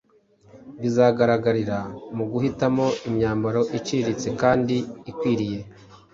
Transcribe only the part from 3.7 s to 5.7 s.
iciriritse kandi ikwiriye.